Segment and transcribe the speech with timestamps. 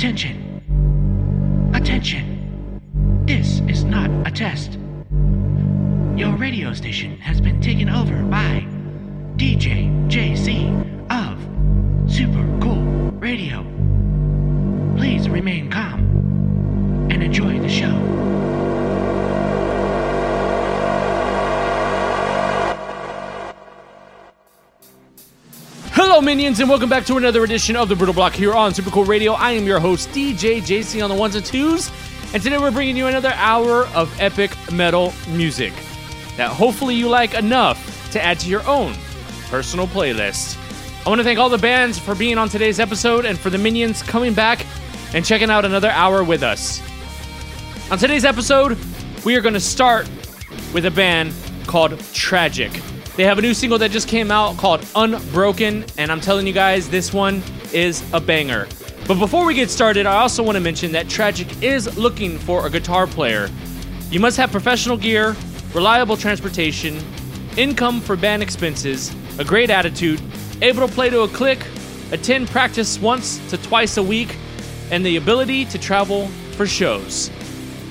[0.00, 1.70] Attention.
[1.74, 3.22] Attention.
[3.26, 4.78] This is not a test.
[6.16, 8.66] Your radio station has been taken over by
[9.36, 10.72] DJ JC
[11.10, 11.38] of
[12.10, 13.62] Super Cool Radio.
[14.96, 15.99] Please remain calm
[26.30, 29.04] minions, and welcome back to another edition of the Brootal Block here on Super Cool
[29.04, 29.32] Radio.
[29.32, 31.90] I am your host, DJ JC, on the ones and twos,
[32.32, 35.72] and today we're bringing you another hour of epic metal music
[36.36, 38.94] that hopefully you like enough to add to your own
[39.48, 40.56] personal playlist.
[41.04, 43.58] I want to thank all the bands for being on today's episode and for the
[43.58, 44.64] minions coming back
[45.12, 46.80] and checking out another hour with us.
[47.90, 48.78] On today's episode,
[49.24, 50.08] we are going to start
[50.72, 51.34] with a band
[51.66, 52.70] called Tragic.
[53.20, 56.54] They have a new single that just came out called Unbroken, and I'm telling you
[56.54, 58.66] guys, this one is a banger.
[59.06, 62.66] But before we get started, I also want to mention that Tragic is looking for
[62.66, 63.50] a guitar player.
[64.10, 65.36] You must have professional gear,
[65.74, 66.98] reliable transportation,
[67.58, 70.18] income for band expenses, a great attitude,
[70.62, 71.62] able to play to a click,
[72.12, 74.34] attend practice once to twice a week,
[74.90, 77.30] and the ability to travel for shows.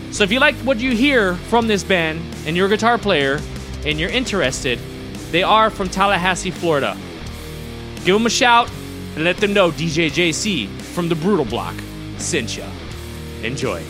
[0.10, 3.40] So if you like what you hear from this band and you're a guitar player
[3.86, 4.80] and you're interested,
[5.32, 6.98] they are from Tallahassee, Florida.
[8.06, 8.70] Give them a shout
[9.16, 11.76] and let them know DJ JC from the Brootal Block
[12.18, 12.66] sent ya.
[13.44, 13.84] Enjoy.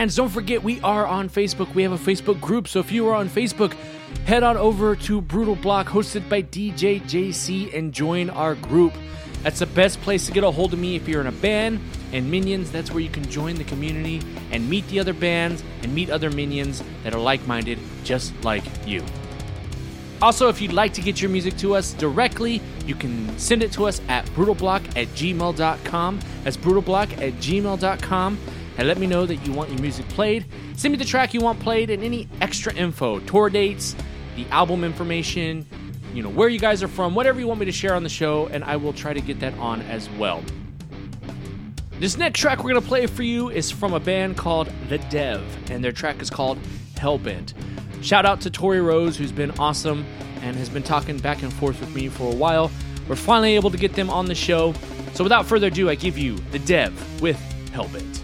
[0.00, 1.74] And don't forget we are on Facebook.
[1.74, 3.74] We have a Facebook group, so if you are on Facebook,
[4.24, 8.94] head on over to Brootal Block, hosted by DJ JC, and join our group.
[9.42, 11.80] That's the best place to get a hold of me if you're in a band.
[12.14, 15.94] And Minions, that's where you can join the community and meet the other bands and
[15.94, 19.04] meet other minions that are like minded, just like you.
[20.22, 23.70] Also, if you'd like to get your music to us directly, you can send it
[23.72, 26.20] to us at brutalblock at gmail.com.
[26.42, 28.38] That's brutalblock at gmail.com.
[28.80, 30.46] And let me know that you want your music played.
[30.74, 33.94] Send me the track you want played and any extra info, tour dates,
[34.36, 35.66] the album information,
[36.14, 38.08] you know, where you guys are from, whatever you want me to share on the
[38.08, 40.42] show, and I will try to get that on as well.
[41.98, 44.96] This next track we're going to play for you is from a band called The
[44.96, 46.58] Dev, and their track is called
[46.94, 47.52] Hellbent.
[48.02, 50.06] Shout out to Tori Rose, who's been awesome
[50.40, 52.70] and has been talking back and forth with me for a while.
[53.10, 54.72] We're finally able to get them on the show.
[55.12, 57.38] So without further ado, I give you The Dev with
[57.72, 58.19] Hellbent.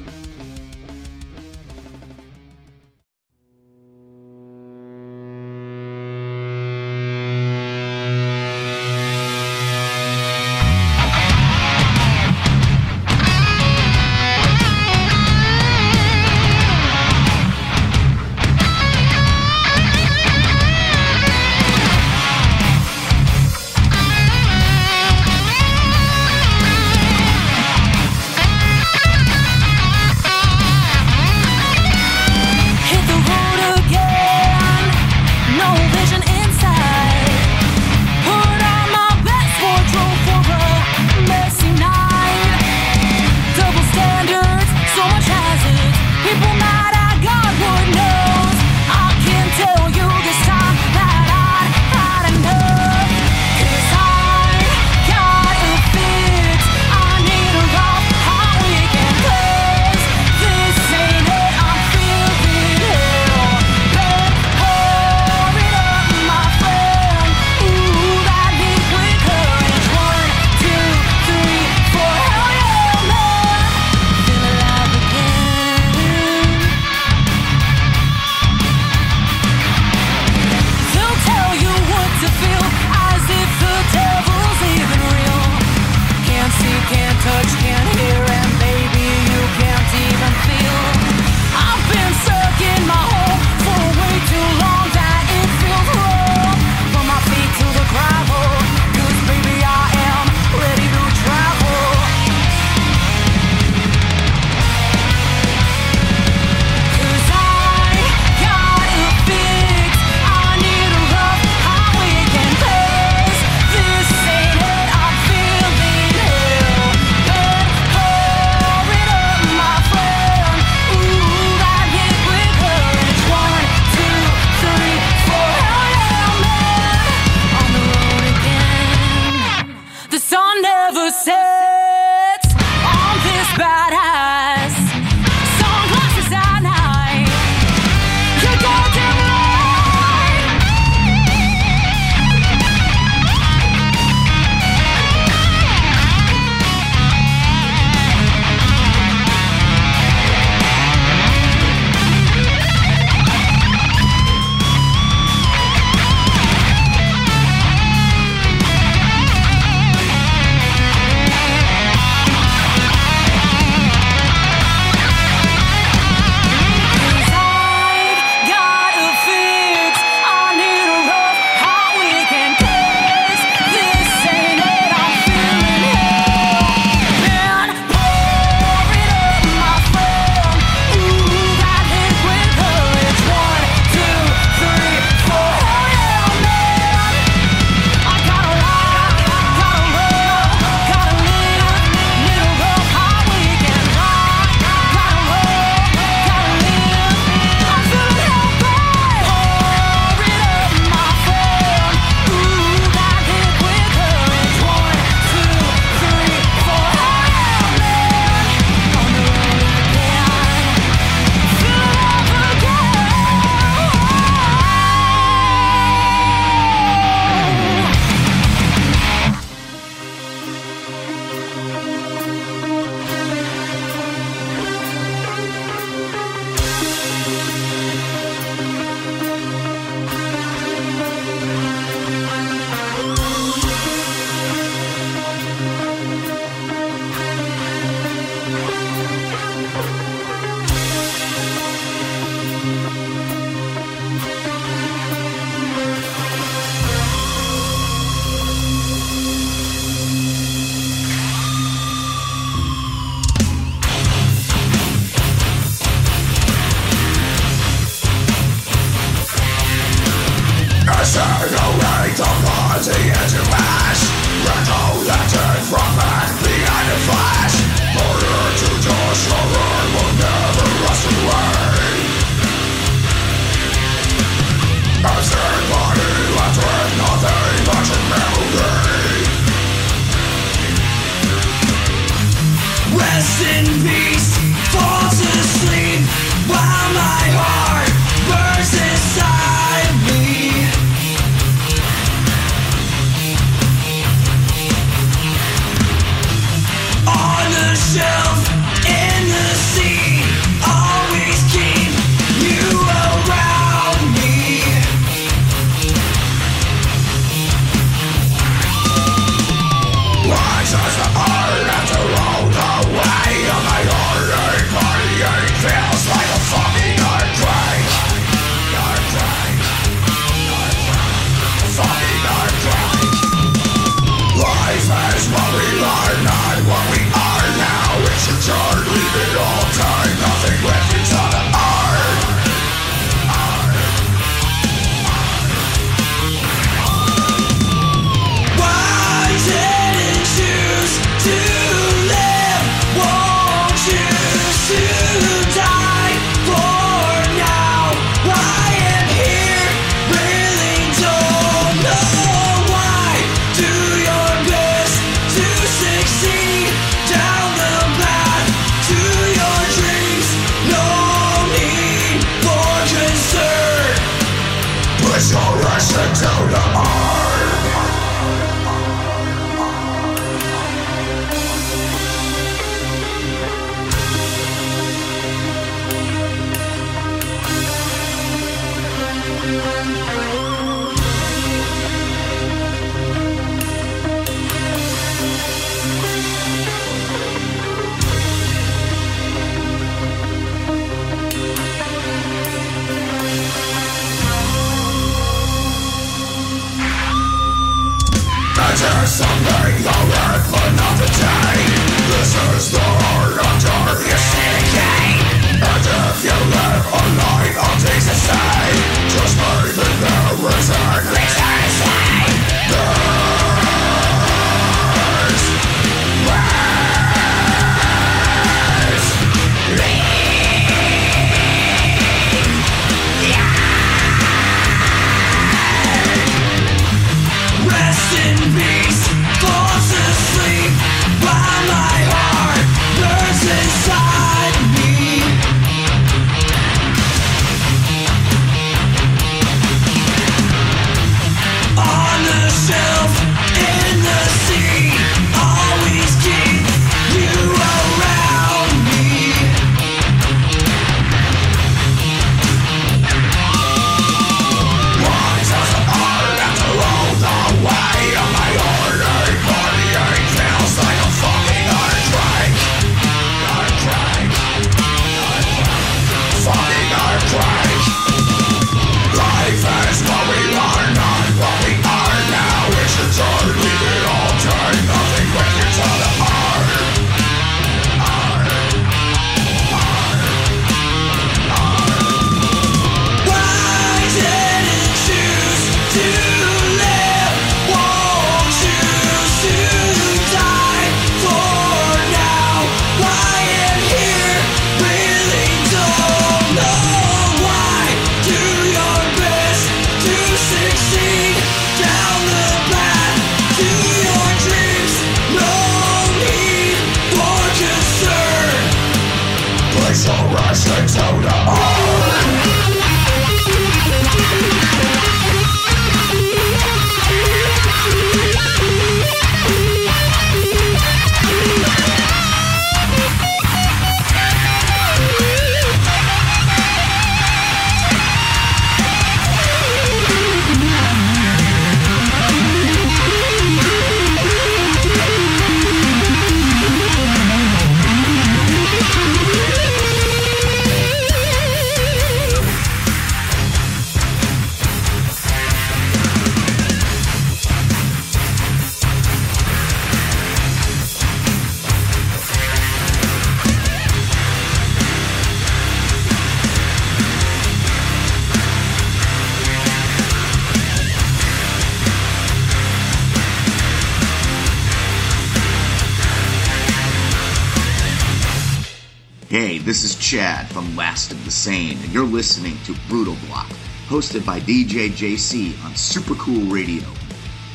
[570.06, 573.49] Chad from Last of the Sane, and you're listening to Brootal Block,
[573.88, 576.84] hosted by DJ JC on Super Cool Radio.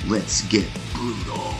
[0.06, 1.51] Let's get brutal.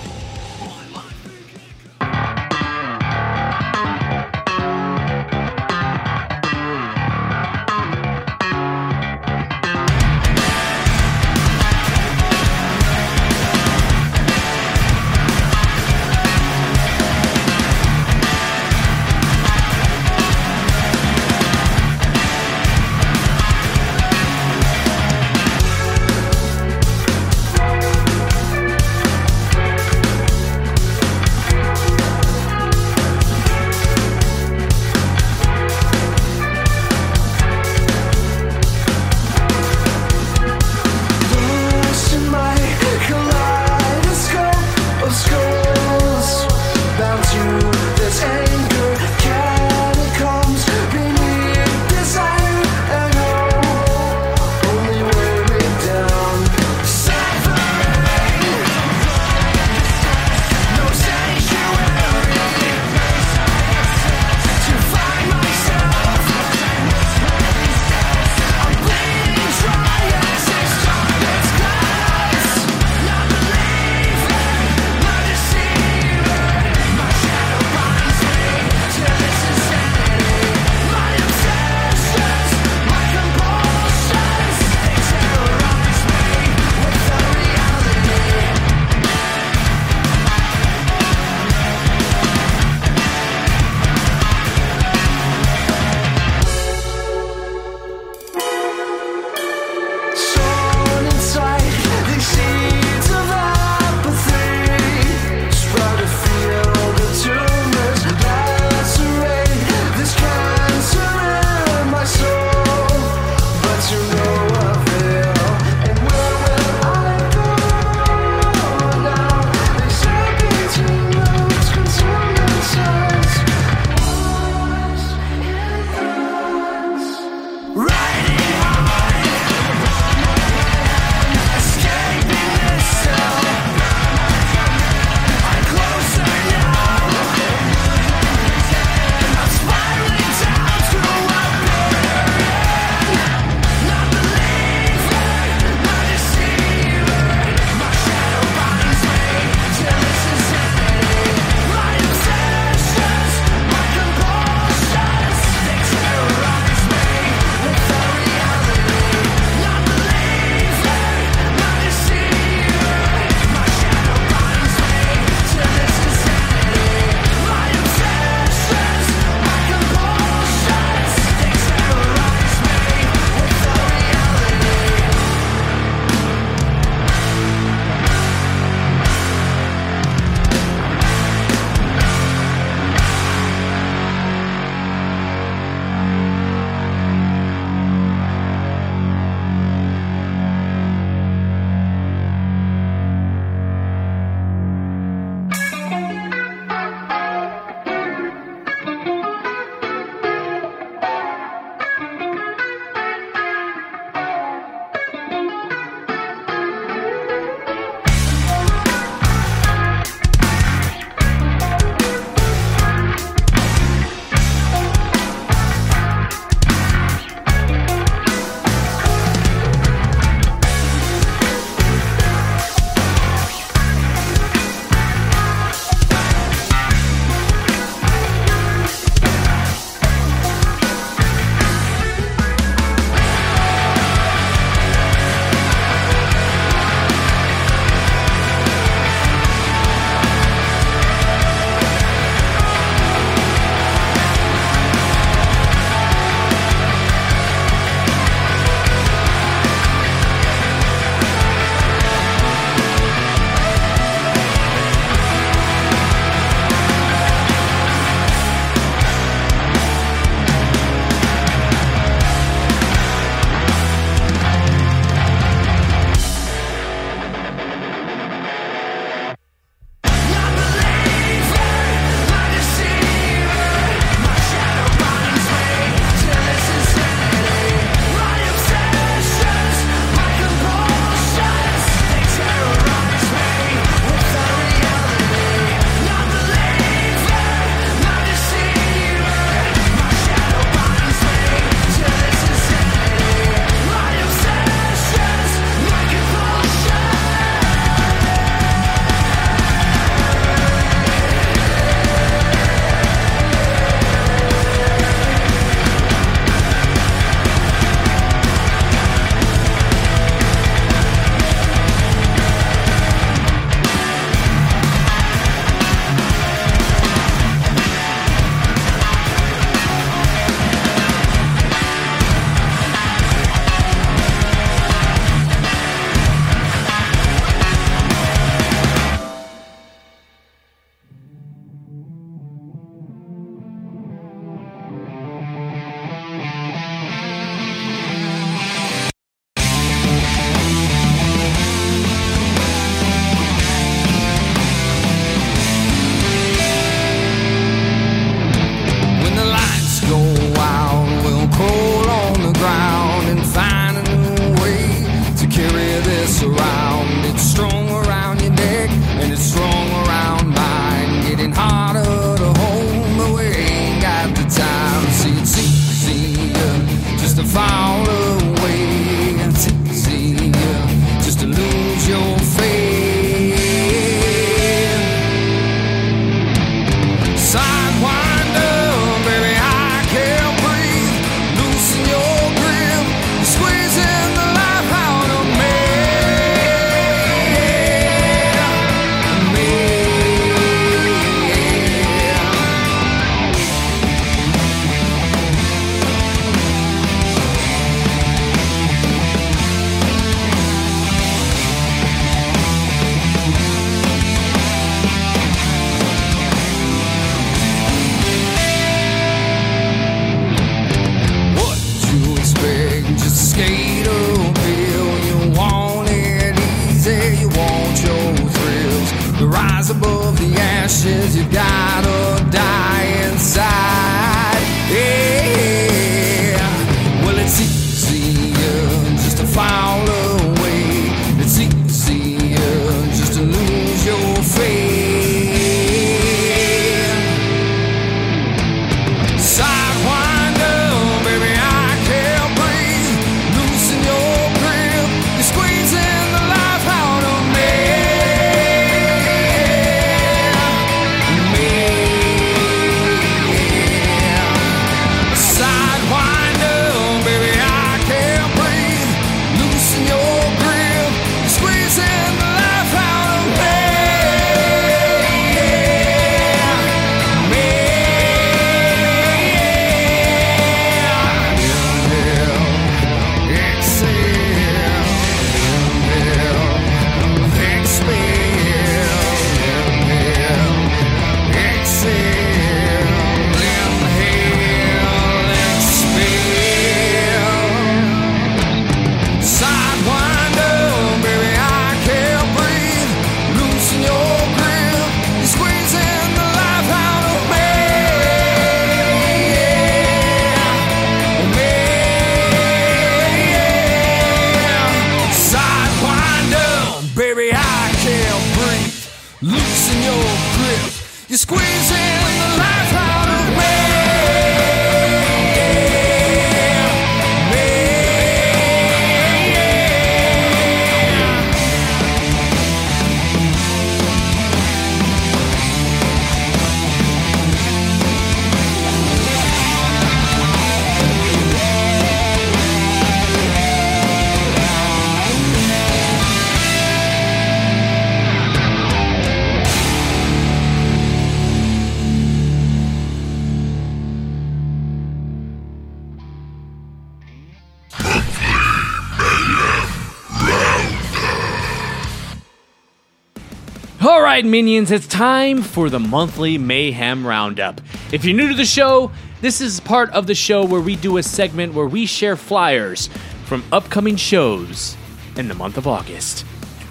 [554.41, 557.80] Right, minions, it's time for the monthly Mayhem Roundup.
[558.12, 561.17] If you're new to the show, this is part of the show where we do
[561.17, 563.08] a segment where we share flyers
[563.45, 564.97] from upcoming shows
[565.36, 566.43] in the month of August.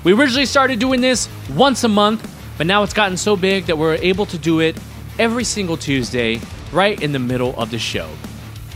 [0.04, 3.76] We originally started doing this once a month, but now it's gotten so big that
[3.76, 4.78] we're able to do it
[5.18, 8.08] every single Tuesday, right in the middle of the show.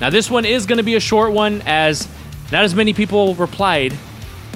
[0.00, 2.08] Now, this one is going to be a short one, as
[2.50, 3.94] not as many people replied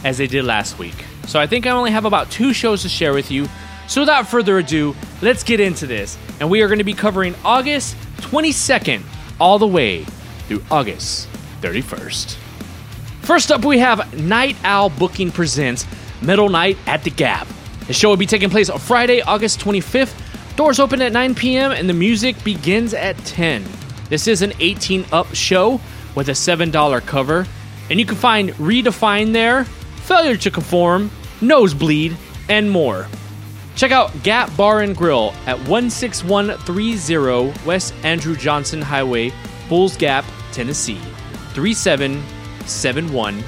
[0.02, 1.04] as they did last week.
[1.28, 3.46] So I think I only have about two shows to share with you.
[3.88, 6.16] So without further ado, let's get into this.
[6.40, 9.02] And we are going to be covering August 22nd
[9.40, 10.04] all the way
[10.46, 11.28] through August
[11.62, 12.36] 31st.
[13.22, 15.86] First up, we have Night Owl Booking Presents
[16.22, 17.48] Metal Night at the Gap.
[17.86, 20.14] The show will be taking place on Friday, August 25th.
[20.56, 21.72] Doors open at 9 p.m.
[21.72, 23.64] and the music begins at 10.
[24.10, 25.80] This is an 18 up show
[26.14, 27.46] with a $7 cover,
[27.90, 29.64] and you can find Redefine there,
[30.04, 32.16] Failure to Conform, Nosebleed,
[32.48, 33.06] and more.
[33.78, 39.32] Check out Gap Bar and Grill at 16130 West Andrew Johnson Highway,
[39.68, 40.98] Bulls Gap, Tennessee
[41.52, 43.44] 37711.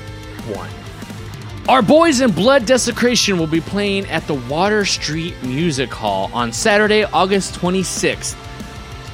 [1.69, 6.53] Our Boys in Blood Desecration will be playing at the Water Street Music Hall on
[6.53, 8.37] Saturday, August 26th.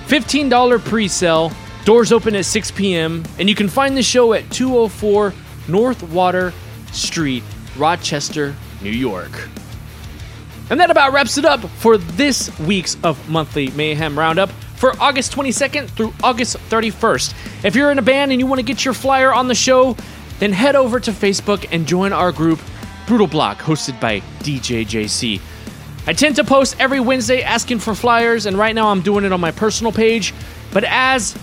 [0.09, 1.51] $15 pre sale,
[1.87, 5.33] doors open at 6 p.m., and you can find the show at 204
[5.67, 6.53] North Water
[6.93, 7.43] Street,
[7.79, 9.49] Rochester, New York.
[10.69, 15.33] And that about wraps it up for this week's of Monthly Mayhem Roundup for August
[15.33, 17.65] 22nd through August 31st.
[17.65, 19.97] If you're in a band and you want to get your flyer on the show,
[20.41, 22.59] then head over to Facebook and join our group,
[23.07, 25.41] Brootal Block, hosted by DJ JC.
[26.09, 29.33] I tend to post every Wednesday asking for flyers, and right now I'm doing it
[29.33, 30.35] on my personal page.
[30.73, 31.35] But as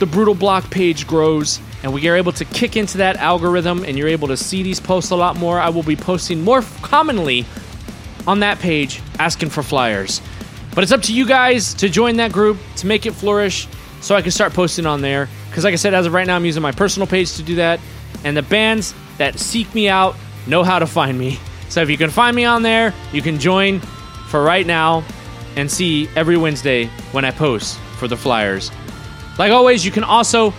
[0.00, 3.96] the Brootal Block page grows and we are able to kick into that algorithm and
[3.96, 7.46] you're able to see these posts a lot more, I will be posting more commonly
[8.26, 10.20] on that page asking for flyers.
[10.74, 13.68] But it's up to you guys to join that group to make it flourish
[14.00, 15.28] so I can start posting on there.
[15.48, 17.56] Because, like I said, as of right now, I'm using my personal page to do
[17.56, 17.78] that.
[18.24, 21.38] And the bands that seek me out know how to find me.
[21.68, 23.80] So if you can find me on there, you can join
[24.28, 25.04] for right now
[25.56, 28.70] and see every Wednesday when I post for the flyers.
[29.38, 30.52] Like always, you can also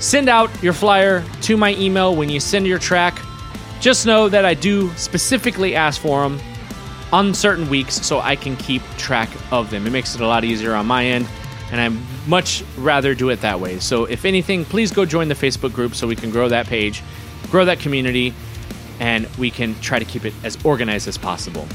[0.00, 3.20] send out your flyer to my email when you send your track.
[3.80, 6.40] Just know that I do specifically ask for them
[7.12, 9.86] on certain weeks so I can keep track of them.
[9.86, 11.26] It makes it a lot easier on my end,
[11.72, 13.78] and I much rather do it that way.
[13.78, 17.02] So, if anything, please go join the Facebook group so we can grow that page,
[17.50, 18.34] grow that community,
[19.00, 21.66] and we can try to keep it as organized as possible.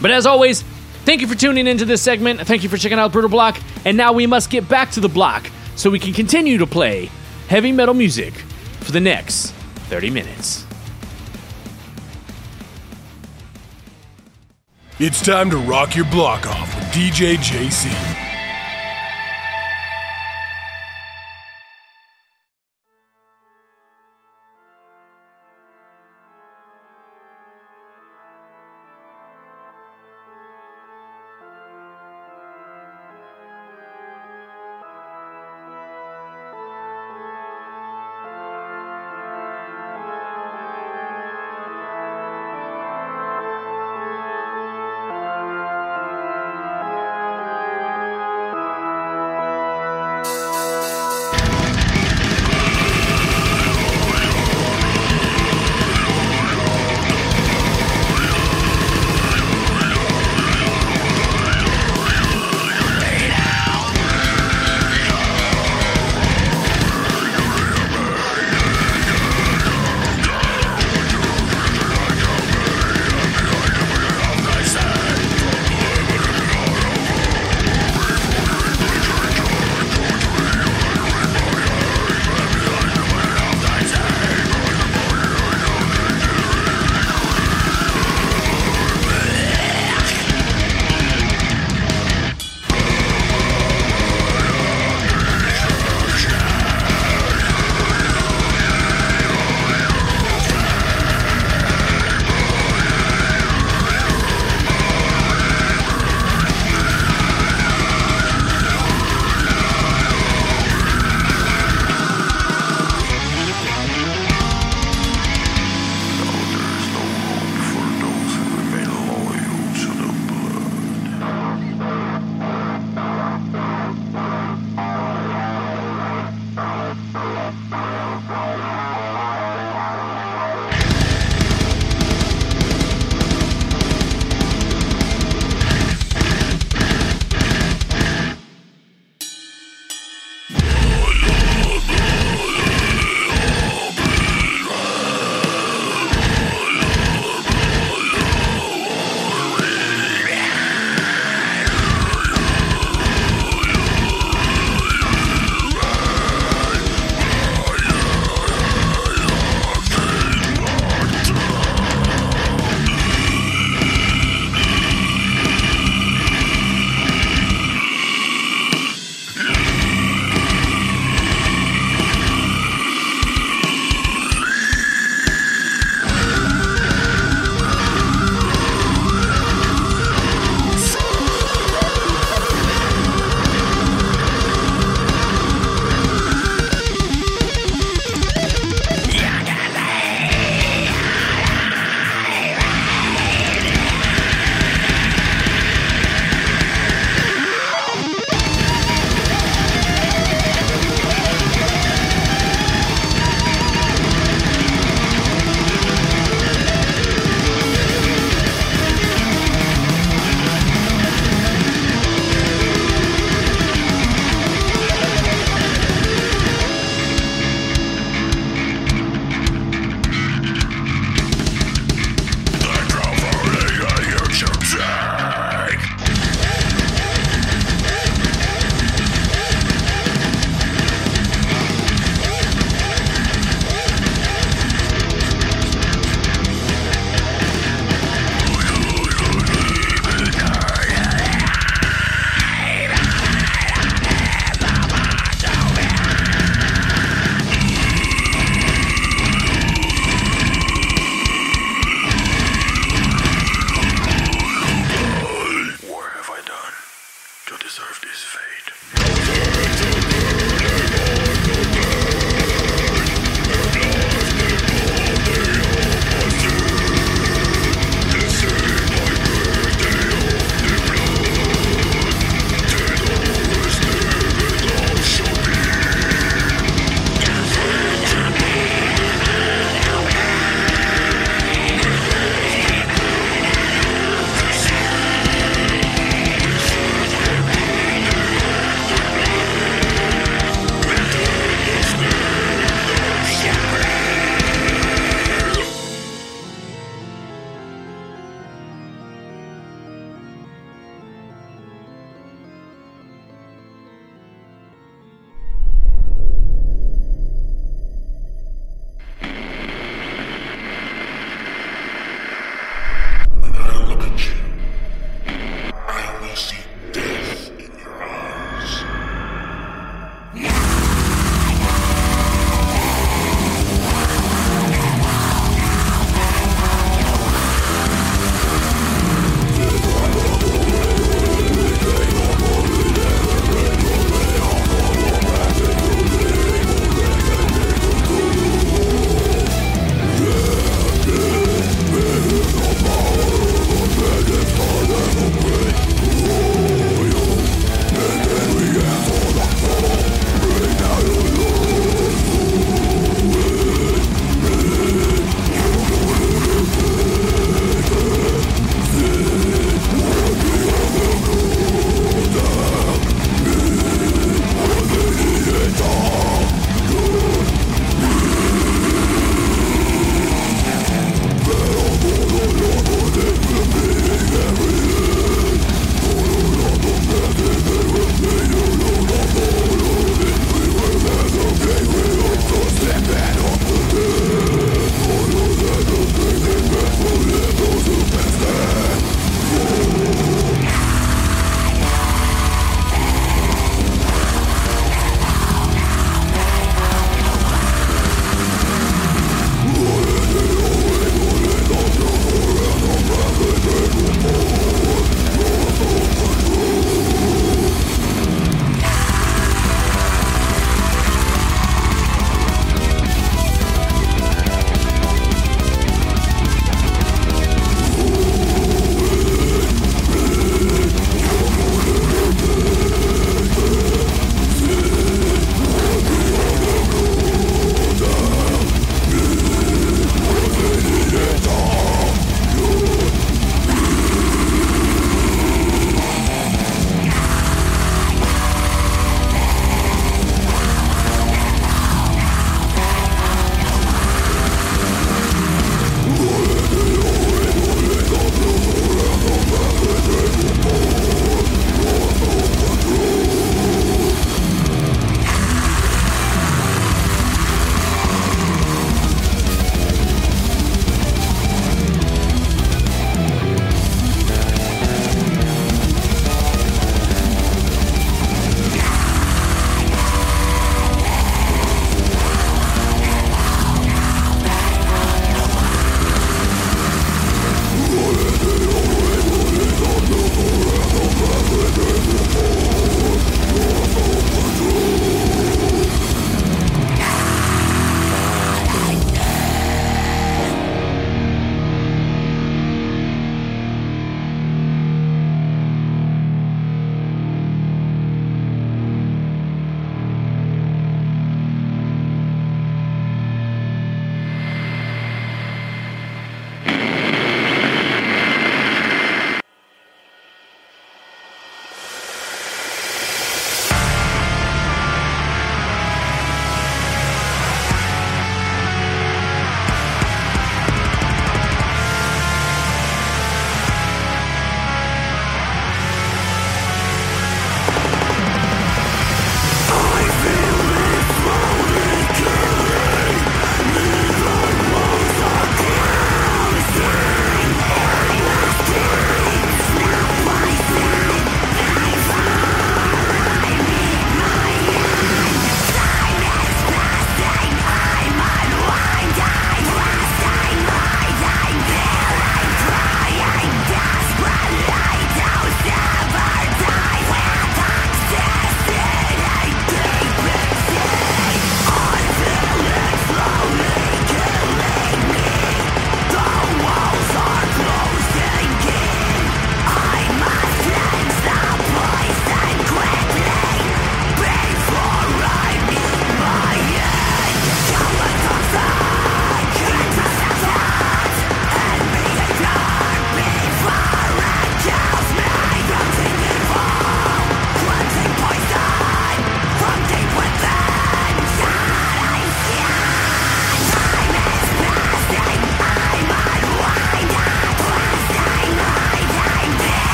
[0.00, 0.62] But as always,
[1.04, 2.40] thank you for tuning into this segment.
[2.40, 3.60] Thank you for checking out Brootal Block.
[3.84, 7.10] And now we must get back to the block so we can continue to play
[7.48, 8.34] heavy metal music
[8.80, 9.52] for the next
[9.88, 10.67] 30 minutes.
[15.00, 18.27] It's time to rock your block off with DJ JC.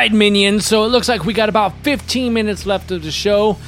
[0.00, 0.64] Right, minions.
[0.64, 3.58] So it looks like we got about 15 minutes left of the show.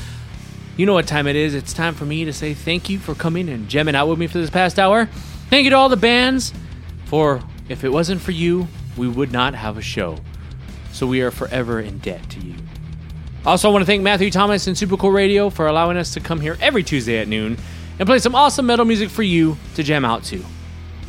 [0.78, 1.54] You know what time it is.
[1.54, 4.26] It's time for me to say thank you for coming and jamming out with me
[4.26, 5.04] for this past hour.
[5.50, 6.54] Thank you to all the bands
[7.04, 8.66] for if it wasn't for you,
[8.96, 10.16] we would not have a show.
[10.90, 12.54] So we are forever in debt to you.
[13.44, 16.20] Also, I want to thank Matthew Thomas and Super Cool Radio for allowing us to
[16.20, 17.58] come here every Tuesday at noon
[17.98, 20.42] and play some awesome metal music for you to jam out to.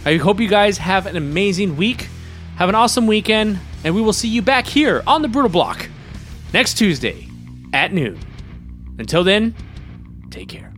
[0.03, 2.09] I hope you guys have an amazing week.
[2.57, 5.89] Have an awesome weekend, and we will see you back here on the Brootal Block
[6.53, 7.27] next Tuesday
[7.73, 8.19] at noon.
[8.97, 9.55] Until then,
[10.29, 10.72] take care.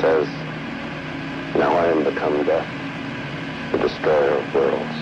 [0.00, 0.28] Says,
[1.54, 2.68] Now I am become death,
[3.72, 4.94] the destroyer of worlds.